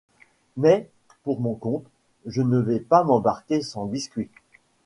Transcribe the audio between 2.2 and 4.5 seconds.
je ne vais pas m’embarquer sans biscuit!